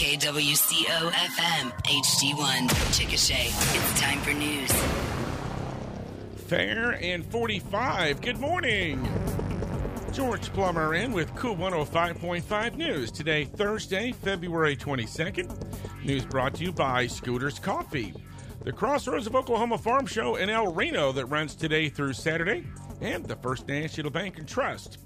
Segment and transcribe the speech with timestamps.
[0.00, 3.48] KWCO FM HD1 Chickasha.
[3.76, 4.72] It's time for news.
[6.46, 8.22] Fair and 45.
[8.22, 9.06] Good morning.
[10.10, 13.10] George Plummer in with KOOL 105.5 News.
[13.10, 15.54] Today, Thursday, February 22nd.
[16.02, 18.14] News brought to you by Scooters Coffee.
[18.64, 22.64] The Crossroads of Oklahoma Farm Show in El Reno that runs today through Saturday.
[23.02, 24.96] And the First National Bank and Trust.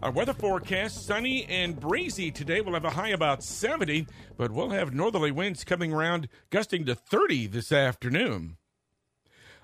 [0.00, 2.60] Our weather forecast sunny and breezy today.
[2.60, 4.06] We'll have a high about 70,
[4.36, 8.58] but we'll have northerly winds coming around, gusting to 30 this afternoon.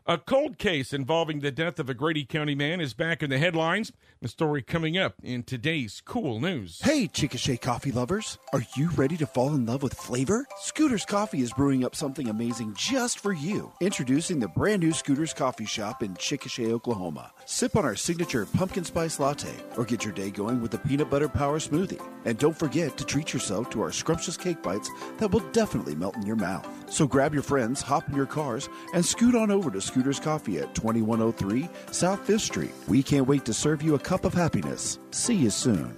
[0.06, 3.38] A cold case involving the death of a Grady County man is back in the
[3.38, 3.90] headlines.
[4.20, 6.78] The story coming up in today's KOOL News.
[6.82, 8.36] Hey, Chickasha coffee lovers.
[8.52, 10.44] Are you ready to fall in love with flavor?
[10.58, 13.72] Scooters Coffee is brewing up something amazing just for you.
[13.80, 17.32] Introducing the brand new Scooters Coffee Shop in Chickasha, Oklahoma.
[17.46, 21.08] Sip on our signature pumpkin spice latte or get your day going with a peanut
[21.08, 22.06] butter power smoothie.
[22.26, 26.16] And don't forget to treat yourself to our scrumptious cake bites that will definitely melt
[26.16, 26.68] in your mouth.
[26.94, 30.58] So grab your friends, hop in your cars, and scoot on over to Scooters Coffee
[30.58, 32.70] at 2103 South 5th Street.
[32.86, 35.00] We can't wait to serve you a cup of happiness.
[35.10, 35.96] See you soon.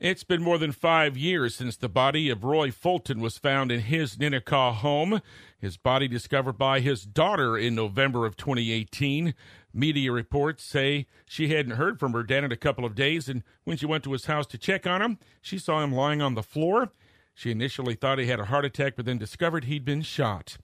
[0.00, 3.80] It's been more than five years since the body of Roy Fulton was found in
[3.80, 5.20] his Ninnekah home.
[5.58, 9.34] His body discovered by his daughter in November of 2018.
[9.74, 13.42] Media reports say she hadn't heard from her dad in a couple of days, and
[13.64, 16.34] when she went to his house to check on him, she saw him lying on
[16.34, 16.92] the floor.
[17.38, 20.58] She initially thought he had a heart attack, but then discovered he'd been shot.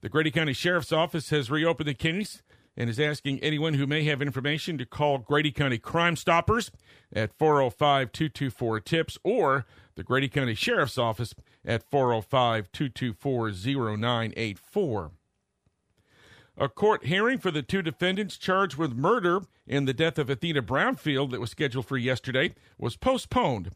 [0.00, 2.42] The Grady County Sheriff's Office has reopened the case
[2.76, 6.72] and is asking anyone who may have information to call Grady County Crime Stoppers
[7.12, 13.52] at 405 224 TIPS or the Grady County Sheriff's Office at 405 224
[13.96, 15.12] 0984.
[16.56, 20.62] A court hearing for the two defendants charged with murder in the death of Athena
[20.62, 23.70] Brownfield that was scheduled for yesterday was postponed.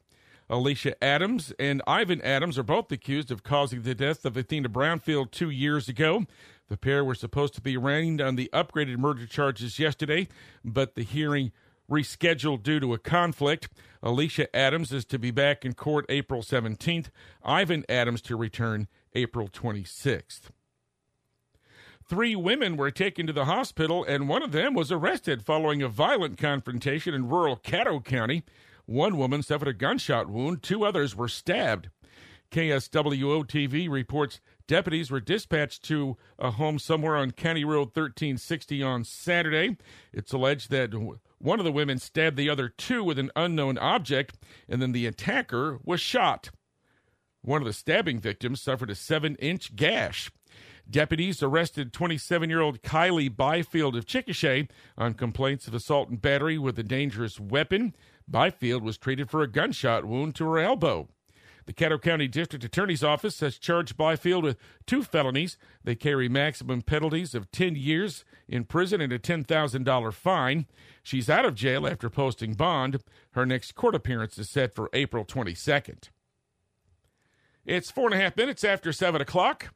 [0.52, 5.30] Alicia Adams and Ivan Adams are both accused of causing the death of Athena Brownfield
[5.30, 6.26] two years ago.
[6.68, 10.28] The pair were supposed to be arraigned on the upgraded murder charges yesterday,
[10.62, 11.52] but the hearing
[11.90, 13.70] rescheduled due to a conflict.
[14.02, 17.06] Alicia Adams is to be back in court April 17th,
[17.42, 20.50] Ivan Adams to return April 26th.
[22.06, 25.88] Three women were taken to the hospital, and one of them was arrested following a
[25.88, 28.42] violent confrontation in rural Caddo County.
[28.86, 31.88] One woman suffered a gunshot wound, two others were stabbed.
[32.50, 39.04] KSWO TV reports deputies were dispatched to a home somewhere on County Road 1360 on
[39.04, 39.76] Saturday.
[40.12, 40.92] It's alleged that
[41.38, 44.36] one of the women stabbed the other two with an unknown object,
[44.68, 46.50] and then the attacker was shot.
[47.40, 50.30] One of the stabbing victims suffered a seven inch gash.
[50.92, 56.58] Deputies arrested 27 year old Kylie Byfield of Chickasha on complaints of assault and battery
[56.58, 57.96] with a dangerous weapon.
[58.28, 61.08] Byfield was treated for a gunshot wound to her elbow.
[61.64, 65.56] The Caddo County District Attorney's Office has charged Byfield with two felonies.
[65.82, 70.66] They carry maximum penalties of 10 years in prison and a $10,000 fine.
[71.02, 73.02] She's out of jail after posting bond.
[73.30, 76.10] Her next court appearance is set for April 22nd.
[77.64, 79.72] It's four and a half minutes after 7 o'clock.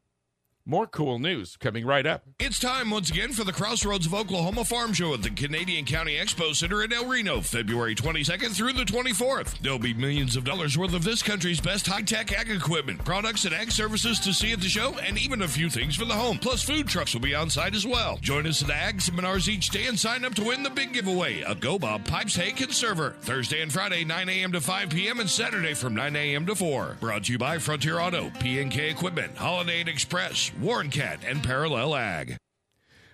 [0.68, 2.24] More KOOL news coming right up.
[2.40, 6.16] It's time once again for the Crossroads of Oklahoma Farm Show at the Canadian County
[6.16, 9.60] Expo Center in El Reno, February 22nd through the 24th.
[9.60, 13.44] There'll be millions of dollars worth of this country's best high tech ag equipment, products,
[13.44, 16.14] and ag services to see at the show, and even a few things for the
[16.14, 16.36] home.
[16.36, 18.18] Plus, food trucks will be on site as well.
[18.20, 21.42] Join us at ag seminars each day and sign up to win the big giveaway
[21.42, 23.14] a Go Bob Pipes Hay Conserver.
[23.20, 24.50] Thursday and Friday, 9 a.m.
[24.50, 26.44] to 5 p.m., and Saturday from 9 a.m.
[26.44, 26.96] to 4.
[26.98, 31.94] Brought to you by Frontier Auto, P&K Equipment, Holiday Inn Express, Warren Cat, and Parallel
[31.94, 32.36] Ag.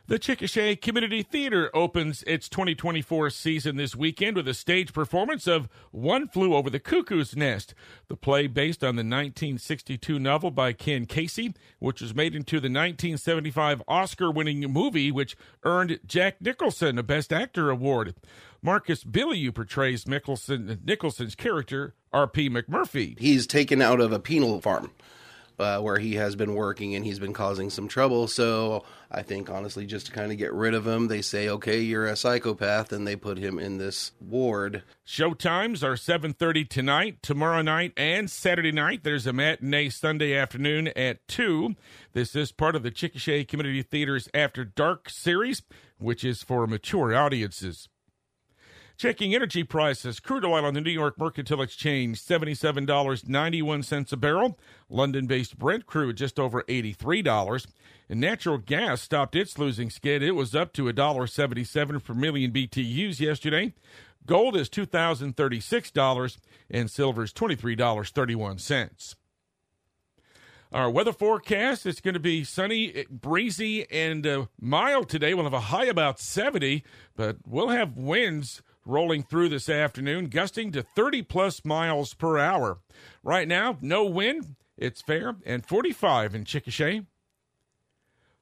[0.06, 5.68] The Chickasha Community Theater opens its 2024 season this weekend with a stage performance of
[5.90, 7.74] One Flew Over the Cuckoo's Nest,
[8.08, 12.68] the play based on the 1962 novel by Ken Kesey, which was made into the
[12.68, 18.14] 1975 Oscar winning movie, which earned Jack Nicholson a Best Actor award.
[18.60, 22.50] Marcus Billiou portrays Nicholson, Nicholson's character, R.P.
[22.50, 23.18] McMurphy.
[23.18, 24.92] He's taken out of a penal farm
[25.58, 28.28] uh, where he has been working and he's been causing some trouble.
[28.28, 31.80] So I think honestly, just to kind of get rid of him, they say, "Okay,
[31.80, 34.82] you're a psychopath," and they put him in this ward.
[35.04, 39.04] Show times are 7:30 tonight, tomorrow night, and Saturday night.
[39.04, 41.76] There's a matinee Sunday afternoon at 2.
[42.12, 45.62] This is part of the Chickasha Community Theater's After Dark series,
[45.98, 47.88] which is for mature audiences.
[49.02, 50.20] Checking energy prices.
[50.20, 54.56] Crude oil on the New York Mercantile Exchange, $77.91 a barrel.
[54.88, 57.66] London based Brent crude just over $83.
[58.08, 60.22] And natural gas stopped its losing skid.
[60.22, 63.74] It was up to $1.77 per million BTUs yesterday.
[64.24, 66.38] Gold is $2,036
[66.70, 69.14] and silver is $23.31.
[70.70, 75.34] Our weather forecast it's going to be sunny, breezy, and uh, mild today.
[75.34, 76.84] We'll have a high about 70,
[77.16, 82.78] but we'll have winds rolling through this afternoon, gusting to 30 plus miles per hour.
[83.22, 84.56] Right now, no wind.
[84.76, 87.06] It's fair and 45 in Chickasha.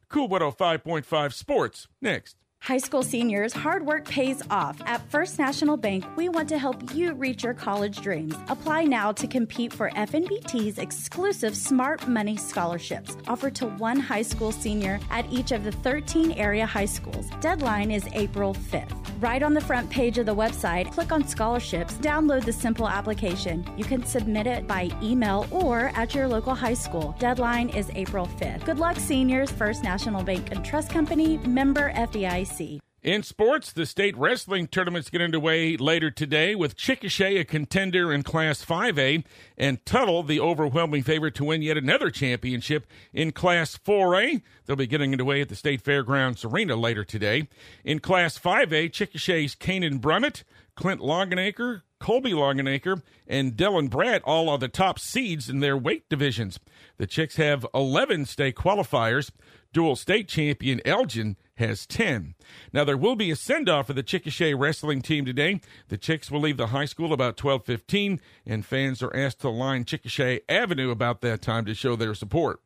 [0.08, 2.37] KOOL 105.5 Sports next.
[2.62, 4.82] High school seniors, hard work pays off.
[4.84, 8.34] At First National Bank, we want to help you reach your college dreams.
[8.48, 14.52] Apply now to compete for FNBT's exclusive Smart Money scholarships, offered to one high school
[14.52, 17.31] senior at each of the 13 area high schools.
[17.40, 19.09] Deadline is April 5th.
[19.20, 23.67] Right on the front page of the website, click on scholarships, download the simple application.
[23.76, 27.14] You can submit it by email or at your local high school.
[27.19, 28.64] Deadline is April 5th.
[28.64, 29.50] Good luck, seniors.
[29.50, 32.81] First National Bank and Trust Company, member FDIC.
[33.02, 38.23] In sports, the state wrestling tournaments get underway later today with Chickasha a contender in
[38.23, 39.25] Class 5A
[39.56, 44.43] and Tuttle the overwhelming favorite to win yet another championship in Class 4A.
[44.67, 47.49] They'll be getting underway at the State Fairgrounds Arena later today.
[47.85, 50.43] In Class 5A, Chickasha's Kanan Brummett,
[50.75, 56.08] Clint Longenacre, Colby Longenacre, and Dylan Brett all are the top seeds in their weight
[56.08, 56.58] divisions.
[56.96, 59.31] The Chicks have 11 state qualifiers.
[59.72, 62.34] Dual state champion Elgin has 10.
[62.72, 65.61] Now, there will be a send off for the Chickasha wrestling team today.
[65.88, 69.84] The Chicks will leave the high school about 12:15, and fans are asked to line
[69.84, 72.61] Chickasha Avenue about that time to show their support.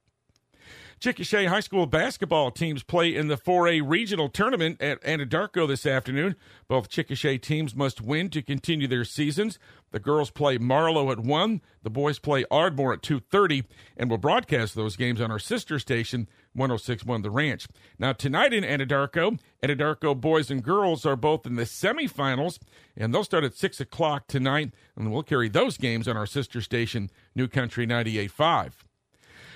[1.05, 6.35] Chickasha High School basketball teams play in the 4A regional tournament at Anadarko this afternoon.
[6.67, 9.59] Both Chickasha teams must win to continue their seasons.
[9.91, 13.67] The girls play Marlow at 1, the boys play Ardmore at 2:30,
[13.99, 17.67] and we'll broadcast those games on our sister station 1061 The Ranch.
[17.99, 22.59] Now tonight in Anadarko, Anadarko boys and girls are both in the semifinals,
[22.97, 26.63] and they'll start at 6 o'clock tonight, and we'll carry those games on our sister
[26.63, 28.87] station New Country 98.5.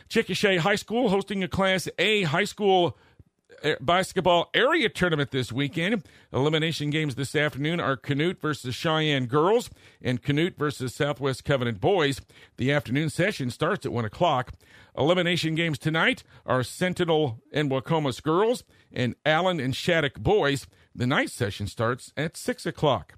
[0.08, 2.96] Chickasha High School hosting a Class A high school
[3.62, 6.02] uh, basketball area tournament this weekend.
[6.32, 9.68] Elimination games this afternoon are Canute versus Cheyenne girls
[10.00, 12.20] and Canute versus Southwest Covenant boys.
[12.56, 14.52] The afternoon session starts at 1 o'clock.
[14.96, 20.66] Elimination games tonight are Sentinel and Waukomis girls and Allen and Shattuck boys.
[20.94, 23.14] The night session starts at 6 o'clock.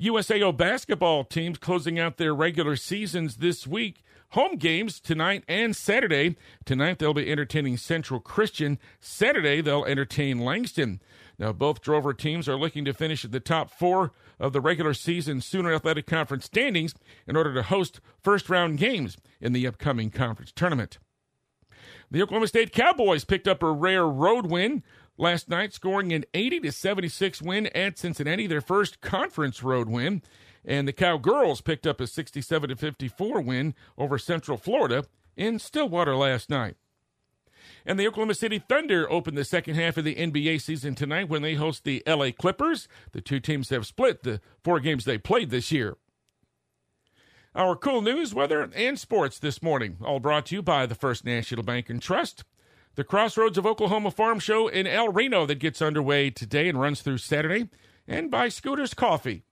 [0.00, 6.36] USAO basketball teams closing out their regular seasons this week home games tonight and Saturday.
[6.64, 8.78] Tonight they'll be entertaining Central Christian.
[9.00, 11.00] Saturday they'll entertain Langston.
[11.38, 14.94] Now both Drover teams are looking to finish at the top four of the regular
[14.94, 16.94] season Sooner Athletic Conference standings
[17.26, 20.98] in order to host first round games in the upcoming conference tournament.
[22.10, 24.82] The Oklahoma State Cowboys picked up a rare road win
[25.18, 30.22] last night, scoring an 80 to 76 win at Cincinnati, their first conference road win.
[30.64, 35.04] And the Cowgirls picked up a 67 54 win over Central Florida
[35.36, 36.76] in Stillwater last night.
[37.86, 41.42] And the Oklahoma City Thunder opened the second half of the NBA season tonight when
[41.42, 42.88] they host the LA Clippers.
[43.12, 45.96] The two teams have split the four games they played this year.
[47.54, 51.24] Our KOOL news, weather, and sports this morning, all brought to you by the First
[51.24, 52.44] National Bank and Trust.
[52.94, 57.00] The Crossroads of Oklahoma Farm Show in El Reno that gets underway today and runs
[57.00, 57.68] through Saturday,
[58.06, 59.44] and by Scooters Coffee.